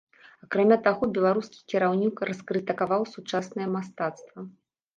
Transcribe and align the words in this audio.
Акрамя 0.45 0.77
таго 0.87 1.09
беларускі 1.17 1.59
кіраўнік 1.75 2.25
раскрытыкаваў 2.31 3.07
сучаснае 3.13 3.67
мастацтва. 3.77 4.51